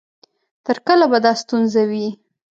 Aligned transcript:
تر 0.65 0.77
کله 0.87 1.05
به 1.11 1.17
دا 1.25 1.31
ستونزه 1.41 1.81
وي؟ 1.89 2.07